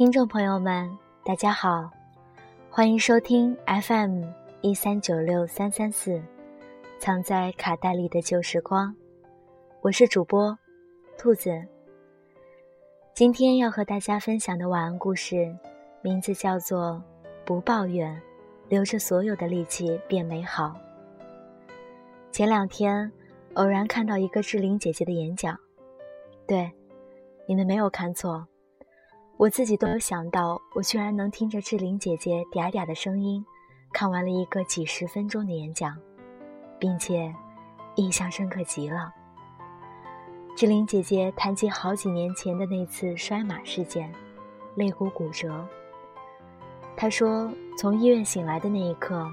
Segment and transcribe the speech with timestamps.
[0.00, 0.90] 听众朋友们，
[1.22, 1.90] 大家好，
[2.70, 4.24] 欢迎收听 FM
[4.62, 6.22] 一三九六三三四，
[6.98, 8.96] 藏在卡带里的旧时光，
[9.82, 10.58] 我是主播
[11.18, 11.50] 兔子。
[13.12, 15.54] 今天要和大家分享的晚安故事，
[16.00, 16.92] 名字叫做
[17.44, 18.18] 《不抱怨，
[18.70, 20.68] 留着所有的力气变美好》。
[22.32, 23.12] 前两天
[23.52, 25.54] 偶然看到一个志玲姐姐的演讲，
[26.46, 26.72] 对，
[27.44, 28.46] 你们没有看错。
[29.40, 33.42] 我自己都有想到，我居然能听着志玲姐姐嗲嗲的声音，
[33.90, 35.96] 看完了一个几十分钟的演讲，
[36.78, 37.34] 并且
[37.94, 39.10] 印象深刻极了。
[40.54, 44.12] 志玲姐姐谈及好几年前的那次摔马事件，
[44.74, 45.66] 肋骨骨折。
[46.94, 49.26] 她说，从医院醒来的那一刻，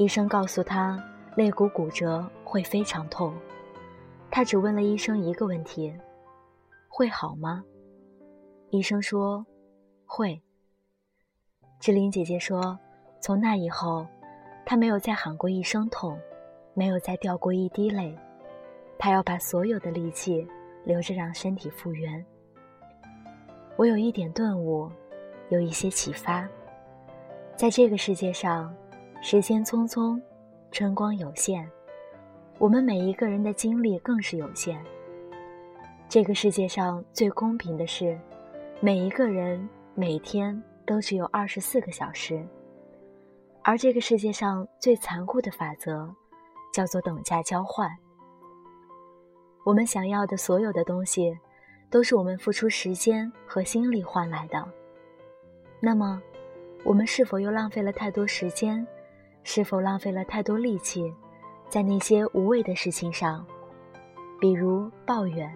[0.00, 1.00] 医生告诉她
[1.36, 3.32] 肋骨骨折会非常痛。
[4.32, 5.94] 她只问了医生一个问题：
[6.88, 7.62] 会好吗？
[8.74, 9.46] 医生说
[10.04, 10.42] ：“会。”
[11.78, 12.76] 志玲姐姐说
[13.22, 14.04] ：“从那以后，
[14.66, 16.18] 她没有再喊过一声痛，
[16.74, 18.18] 没有再掉过一滴泪。
[18.98, 20.44] 她要把所有的力气
[20.84, 22.26] 留着，让身体复原。”
[23.78, 24.90] 我有一点顿悟，
[25.50, 26.44] 有一些启发。
[27.54, 28.74] 在这个世界上，
[29.22, 30.20] 时间匆匆，
[30.72, 31.64] 春光有限，
[32.58, 34.84] 我们每一个人的精力更是有限。
[36.08, 38.18] 这个世界上最公平的是。
[38.84, 42.46] 每一个人每天都只有二十四个小时，
[43.62, 46.06] 而这个世界上最残酷的法则，
[46.70, 47.88] 叫做等价交换。
[49.64, 51.34] 我们想要的所有的东西，
[51.88, 54.62] 都是我们付出时间和心力换来的。
[55.80, 56.22] 那么，
[56.84, 58.86] 我们是否又浪费了太多时间？
[59.44, 61.10] 是否浪费了太多力气，
[61.70, 63.46] 在那些无谓的事情上，
[64.38, 65.50] 比如抱怨，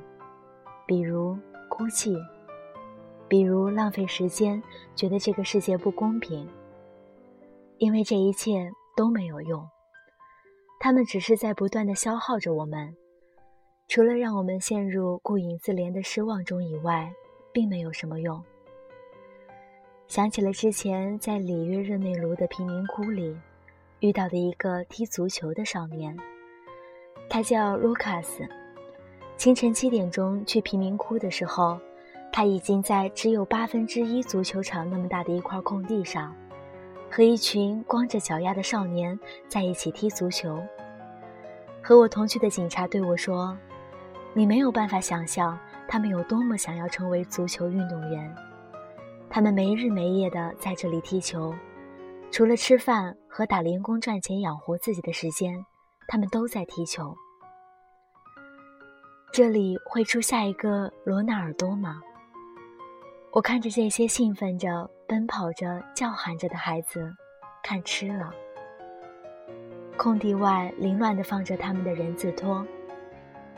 [0.86, 1.36] 比如
[1.68, 2.16] 哭泣？
[3.28, 4.62] 比如浪费时间，
[4.96, 6.48] 觉得这个世界不公平，
[7.76, 9.62] 因为这一切都没有用，
[10.80, 12.96] 他们只是在不断的消耗着我们，
[13.86, 17.12] 除了让我们陷入顾影自怜的失望中以外，
[17.52, 18.42] 并没有什么用。
[20.06, 23.36] 想起了之前在里约热内卢的贫民窟里
[24.00, 26.16] 遇到的一个踢足球的少年，
[27.28, 28.42] 他叫卢卡斯，
[29.36, 31.78] 清晨七点钟去贫民窟的时候。
[32.38, 36.32] 他已经在只有八分之一足球场那么大的一块空地上，
[37.10, 39.18] 和一群光着脚丫的少年
[39.48, 40.62] 在一起踢足球。
[41.82, 43.58] 和我同去的警察对我说
[44.34, 48.32] ：“你没有办法想象他们有多么想要成为足球运动员。
[49.28, 51.52] 他们没日没夜地在这里踢球，
[52.30, 55.52] 除了吃饭和打零工赚钱养活自己的时间，
[56.06, 57.12] 他们都在踢球。
[59.32, 62.00] 这里会出下一个罗纳尔多吗？”
[63.30, 67.14] 我看着这些兴奋着、奔跑着、叫喊着的孩子，
[67.62, 68.32] 看痴了。
[69.98, 72.66] 空地外凌乱地放着他们的人字拖，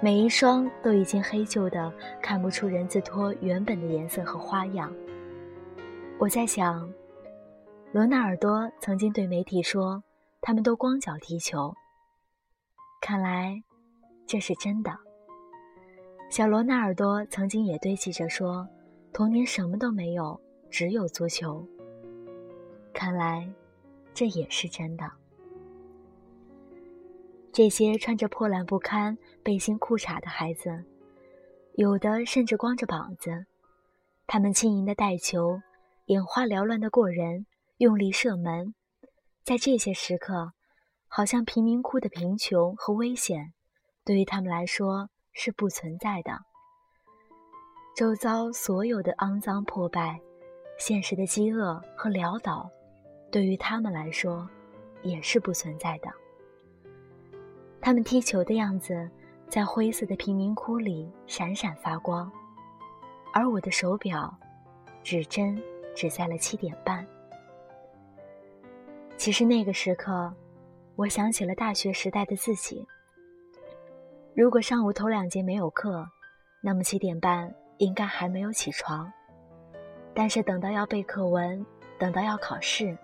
[0.01, 4.93] 每一双都已经黑旧的，看不出人字拖原本的颜色和花样。
[6.19, 6.93] 我在想，
[7.93, 10.03] 罗纳尔多曾经对媒体说，
[10.41, 11.73] 他们都光脚踢球。
[13.01, 13.63] 看来，
[14.27, 14.91] 这是真的。
[16.29, 18.67] 小罗纳尔多曾经也对记者说。
[19.13, 20.41] 童年什么都没有，
[20.71, 21.67] 只有足球。
[22.93, 23.49] 看来，
[24.15, 25.11] 这也是真的。
[27.53, 30.85] 这些穿着破烂不堪背心裤衩的孩子，
[31.75, 33.47] 有的甚至光着膀子，
[34.27, 35.61] 他们轻盈的带球，
[36.07, 37.47] 眼花缭乱的过人，
[37.79, 38.75] 用力射门。
[39.43, 40.53] 在这些时刻，
[41.09, 43.53] 好像贫民窟的贫穷和危险，
[44.05, 46.33] 对于他们来说是不存在的。
[47.95, 50.19] 周遭所有的肮脏破败，
[50.79, 52.71] 现实的饥饿和潦倒，
[53.31, 54.49] 对于他们来说，
[55.03, 56.11] 也是不存在的。
[57.81, 59.11] 他们踢球的样子，
[59.49, 62.31] 在灰色的贫民窟里闪闪发光，
[63.35, 64.35] 而我的手表，
[65.03, 65.61] 指针
[65.95, 67.07] 指在了七点半。
[69.19, 70.33] 其实那个时刻，
[70.97, 72.87] 我想起了大学时代的自己。
[74.35, 76.07] 如果上午头两节没有课，
[76.63, 77.55] 那么七点半。
[77.81, 79.11] 应该还没有起床，
[80.15, 81.65] 但是等到要背课文，
[81.99, 82.97] 等到要考试，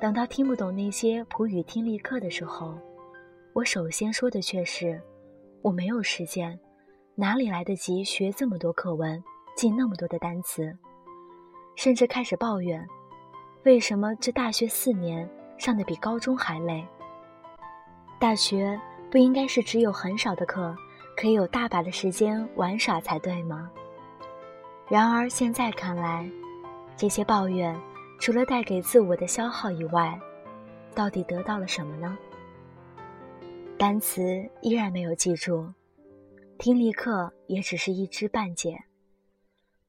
[0.00, 2.78] 等到听不懂那些普语听力课的时候，
[3.52, 5.02] 我首先说的却是：
[5.60, 6.56] 我没有时间，
[7.16, 9.20] 哪里来得及学这么多课文，
[9.56, 10.72] 记那么多的单词？
[11.74, 12.86] 甚至开始抱怨，
[13.64, 15.28] 为什么这大学四年
[15.58, 16.86] 上的比高中还累？
[18.20, 18.80] 大学
[19.10, 20.76] 不应该是只有很少的课，
[21.16, 23.68] 可以有大把的时间玩耍才对吗？
[24.88, 26.30] 然而现在看来，
[26.96, 27.76] 这些抱怨
[28.20, 30.16] 除了带给自我的消耗以外，
[30.94, 32.16] 到底得到了什么呢？
[33.76, 34.22] 单词
[34.62, 35.68] 依然没有记住，
[36.56, 38.78] 听力课也只是一知半解，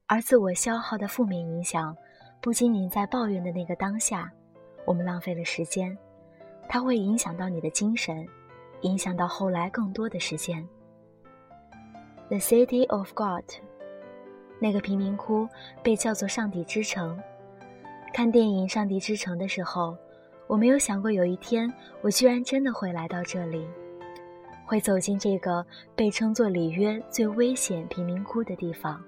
[0.06, 1.96] 而自我消耗的负面影响，
[2.40, 4.28] 不仅仅在抱怨的那个当下，
[4.84, 5.96] 我们浪费了时间，
[6.68, 8.26] 它会影响到你的精神，
[8.80, 10.68] 影响到后来更多的时间。
[12.28, 13.44] The City of God，
[14.60, 15.48] 那个贫民窟
[15.82, 17.18] 被叫做上帝之城。
[18.12, 19.96] 看电影《上帝之城》的时候。
[20.48, 21.70] 我没有想过有一天，
[22.00, 23.68] 我居然真的会来到这里，
[24.64, 25.62] 会走进这个
[25.94, 28.98] 被称作里约最危险贫民窟的地方。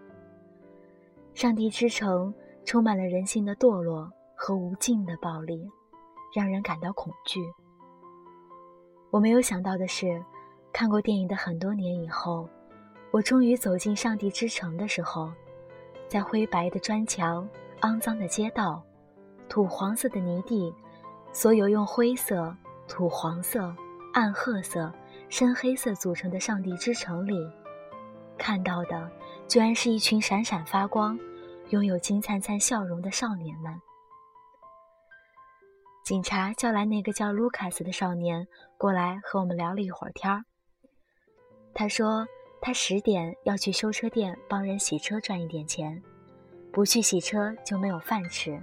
[1.33, 2.35] 上帝之城
[2.67, 5.67] 充满了人性的堕落和无尽的暴力，
[6.37, 7.41] 让人感到恐惧。
[9.11, 10.23] 我没有想到的是，
[10.75, 12.47] 看过电影的很多年以后，
[13.11, 15.33] 我终于走进上帝之城的时候，
[16.09, 17.49] 在灰白的砖墙、
[17.81, 18.83] 肮脏的街道、
[19.49, 20.75] 土黄色的泥地。
[21.33, 22.53] 所有用灰色、
[22.89, 23.73] 土黄色、
[24.13, 24.93] 暗褐色、
[25.29, 27.49] 深黑色组成的上帝之城里，
[28.37, 29.09] 看到的
[29.47, 31.17] 居然是一群闪闪发光、
[31.69, 33.73] 拥有金灿灿笑容的少年们。
[36.05, 40.43] 警察叫来那个叫卢卡斯的少年过来和我们聊了一会儿天儿。
[41.73, 42.27] 他说
[42.61, 46.01] 他十点要去修车店帮人洗车赚一点钱，
[46.71, 48.61] 不去洗车就没有饭吃。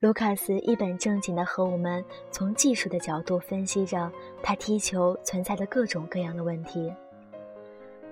[0.00, 4.12] 卢卡斯一本正经地和我们从技术的角度分析着
[4.42, 6.92] 他踢球存在的各种各样的问题。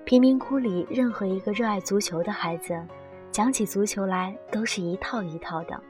[0.03, 2.77] 贫民窟里任何一个热爱足球的孩子，
[3.31, 5.81] 讲起足球来都是一套一套的，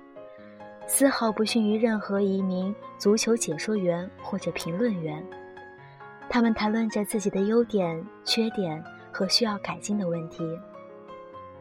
[0.86, 5.26] 丝毫不逊于任何一名足球解说员或者评论员。
[6.30, 10.44] 他们谈论着自己的优点、缺点和需要改进的问题，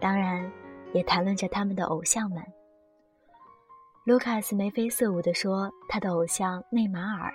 [0.01, 0.51] 当然，
[0.93, 2.43] 也谈论着他们的偶像们。
[4.05, 7.33] 卢卡斯眉飞色舞地说：“他的偶像内马尔。”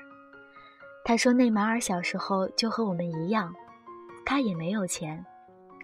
[1.03, 3.53] 他说：“内马尔小时候就和我们一样，
[4.25, 5.25] 他也没有钱，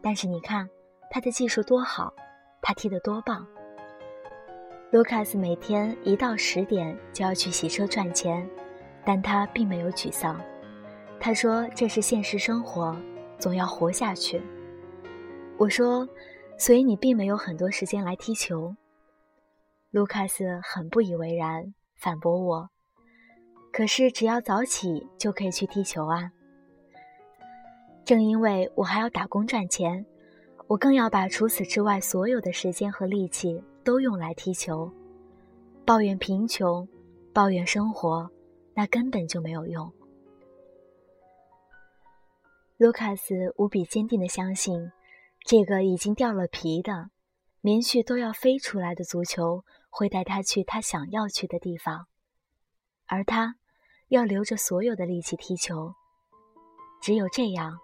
[0.02, 0.70] 但是你看
[1.10, 2.14] 他的技术多好，
[2.62, 3.46] 他踢得多棒。”
[4.92, 8.48] 卢卡斯每天一到十点就要去洗车赚钱，
[9.04, 10.40] 但他并没有沮丧。
[11.20, 12.96] 他说：“这是现实生活，
[13.38, 14.42] 总要活下去。”
[15.58, 16.08] 我说
[16.58, 18.76] ：“所以你并没有很多时间来踢球。”
[19.92, 22.70] 卢卡斯很不以为然，反驳我
[23.74, 26.32] ：“可是只要早起就可以去踢球啊！
[28.06, 30.06] 正因为我还要打工赚钱，
[30.68, 34.90] 我更要把除此之外所有的时间和力气都用来踢球。
[35.84, 36.88] 抱怨贫穷，
[37.34, 38.30] 抱怨生活，
[38.74, 39.92] 那根本就没有用。”
[42.78, 44.92] 卢卡斯无比坚定地相信，
[45.46, 47.10] 这个已经掉了皮的、
[47.62, 49.64] 棉絮都要飞出来的足球。
[49.90, 52.06] 会带他去他想要去的地方，
[53.08, 53.56] 而他
[54.10, 55.96] 要留着所有的力气踢球。
[57.02, 57.80] 只有这样，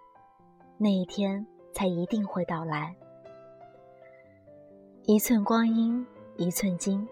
[0.78, 2.94] 那一天才一定会到来。
[5.06, 7.04] 一寸光阴一寸金。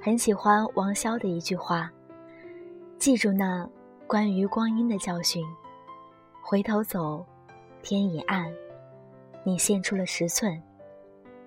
[0.00, 1.92] 很喜欢王潇的一句话
[2.98, 3.70] ：“记住那
[4.08, 5.44] 关于光阴的教训。
[6.42, 7.24] 回头走，
[7.82, 8.52] 天已暗。
[9.44, 10.62] 你献出了十寸，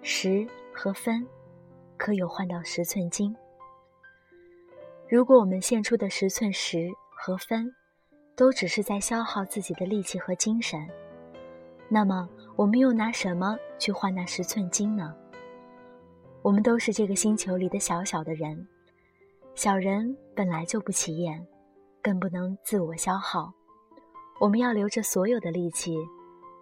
[0.02, 1.28] 十和分。”
[1.98, 3.36] 可有换到十寸金？
[5.08, 7.72] 如果我们献出的十寸十和分，
[8.36, 10.80] 都只是在消耗自己的力气和精神，
[11.88, 15.16] 那么我们又拿什么去换那十寸金呢？
[16.42, 18.68] 我们都是这个星球里的小小的人，
[19.54, 21.46] 小人本来就不起眼，
[22.02, 23.54] 更不能自我消耗。
[24.42, 25.96] 我们要留着所有的力气，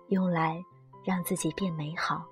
[0.09, 0.61] 用来
[1.01, 2.25] 让自己变美好。